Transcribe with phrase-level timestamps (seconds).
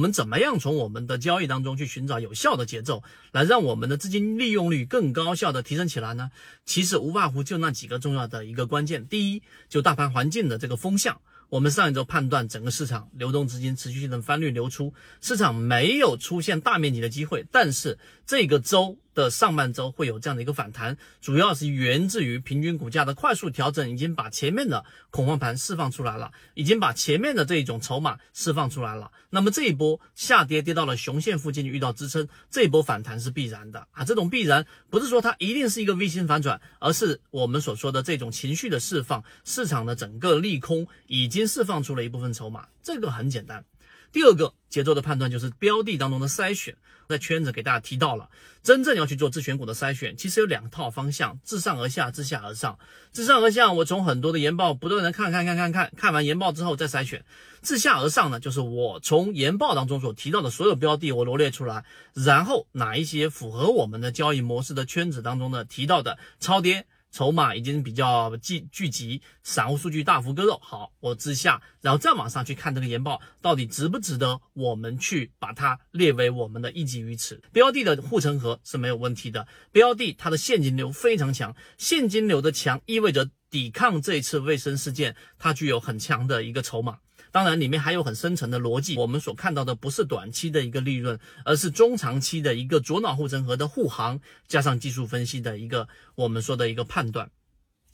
[0.00, 3.02] 我们怎么样从我们的交易当中去寻找有效的节奏，
[3.32, 6.30] 来让我们的资金利用率更高效的提升起来呢？
[6.64, 9.06] 其实无外乎就那几个重要的一个关键。
[9.06, 11.20] 第一，就大盘环境的这个风向。
[11.50, 18.96] 我们上一周判断整个市场流动资金持续性的翻绿流出，市场没有出现大面积的机会，但是这个周。
[19.14, 29.10] 的上半周会有这样的一个反弹，主要是源自于平均股价的快速调整，已经把前面的恐慌盘释放出来了，已经把前面的这一种筹码释放出来了。
[29.30, 34.04] 那么这一波下跌跌到了熊线附近遇到支撑，这一波反弹是必然的啊！
[34.04, 43.64] 这种必然不是说它一定是一个 V 型反转，而是我们所说的这种情绪的释放，市场的整个利空已经释放出了一部分筹码，这个很简单。
[44.12, 46.76] 第二个节奏的判断就是标的当中的筛选，
[47.08, 48.28] 在圈子给大家提到了，
[48.62, 52.78] 真正要去做自选股的筛选，其实有两套方向：自上而下，自下而上。
[53.12, 57.20] 自上而下，我从很多的研报不断的看看看看看，看完研报之后再筛选；
[57.62, 61.84] 自下而上呢，就是我从研报当中所提到的所有标的，我罗列出来，
[62.14, 66.86] 然后哪一些符合我们的交易模式的圈子当中呢提到的超跌。
[67.10, 70.58] 筹码已经比较聚聚集，散户数据大幅割肉。
[70.62, 77.40] 好，我之下，然后再往上去看这个研报，到底值不值得我们去把它列为我们的一级鱼池？
[77.52, 86.98] 标的的护城河是没有问题的，标的它的现金流非常强，现金流的强意味着抵抗这一次卫生事件，它具有很强的一个筹码。
[87.32, 88.96] 当然，里面还有很深层的逻辑。
[88.96, 97.30] 我们所看到的不是短期的一个利润，而是中长期的一个左脑护城河的护航，加上技术分析的一个我们说的一个判断。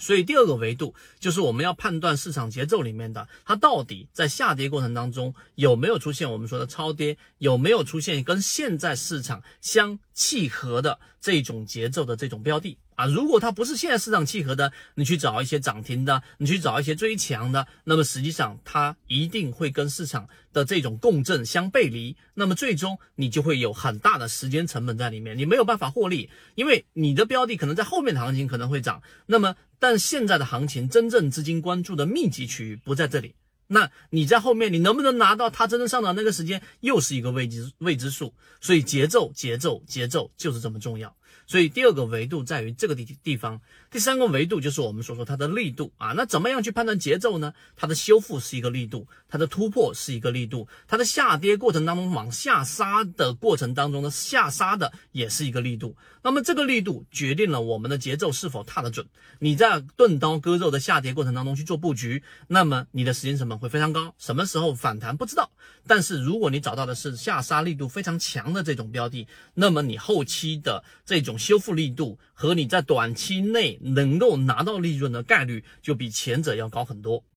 [0.00, 12.78] 所以第二个维度就是我们要判断市场节奏里面的它到底在下跌过程当中有没有出现我们说的超跌，有没有出现跟现在市场相契合的这种节奏的这种标的。
[12.98, 33.36] 啊，如果它不是现在市场契合的，你去找一些涨停的，你去找一些追强的，那么实际上它一定会跟市场的这种共振相背离，那么最终你就会有很大的时间成本在里面，你没有办法获利，因为你的标的可能在后面的行情可能会涨，那么但现在的行情真正资金关注的密集区域不在这里，
[33.68, 41.14] 那你在后面你能不能拿到它真正上涨那个时间，又是一个未知未知数，所以节奏节奏节奏就是这么重要。
[41.46, 46.12] 所以第二个维度在于这个地地方，第三个维度就是我们所说它的力度啊。
[46.16, 47.54] 那怎么样去判断节奏呢？
[47.76, 55.96] 它的修复是一个力度，它的突破是一个力度，它的下跌过程当中往下杀的过程当中的下杀的也是一个力度。
[56.22, 59.06] 那么这个力度决定了我们的节奏是否踏得准。
[59.38, 64.14] 你在钝刀割肉的下跌过程当中去做布局，那么你的时间成本会非常高。
[64.18, 65.50] 什么时候反弹不知道，
[65.86, 71.38] 但是如果你找到的是下杀力度非常强的这种标的，那么你后期的这种。
[71.38, 77.24] 修复力度和你在短期内能够拿到利润的概率，就比前者要高很多。